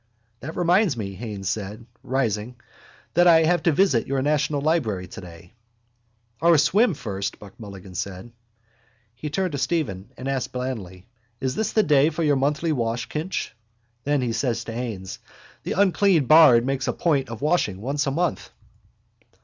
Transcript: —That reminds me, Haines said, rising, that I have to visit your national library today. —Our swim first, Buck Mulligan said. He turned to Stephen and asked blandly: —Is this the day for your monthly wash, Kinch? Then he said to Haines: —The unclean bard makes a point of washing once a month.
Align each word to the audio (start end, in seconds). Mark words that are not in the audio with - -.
—That 0.39 0.55
reminds 0.55 0.97
me, 0.97 1.13
Haines 1.13 1.47
said, 1.47 1.85
rising, 2.01 2.55
that 3.13 3.27
I 3.27 3.43
have 3.43 3.61
to 3.61 3.71
visit 3.71 4.07
your 4.07 4.23
national 4.23 4.59
library 4.59 5.05
today. 5.07 5.53
—Our 6.41 6.57
swim 6.57 6.95
first, 6.95 7.37
Buck 7.37 7.53
Mulligan 7.59 7.93
said. 7.93 8.31
He 9.13 9.29
turned 9.29 9.51
to 9.51 9.59
Stephen 9.59 10.11
and 10.17 10.27
asked 10.27 10.53
blandly: 10.53 11.05
—Is 11.39 11.53
this 11.53 11.71
the 11.73 11.83
day 11.83 12.09
for 12.09 12.23
your 12.23 12.35
monthly 12.35 12.71
wash, 12.71 13.09
Kinch? 13.09 13.51
Then 14.03 14.21
he 14.21 14.33
said 14.33 14.55
to 14.55 14.73
Haines: 14.73 15.19
—The 15.61 15.73
unclean 15.73 16.25
bard 16.25 16.65
makes 16.65 16.87
a 16.87 16.93
point 16.93 17.29
of 17.29 17.43
washing 17.43 17.79
once 17.79 18.07
a 18.07 18.11
month. 18.11 18.49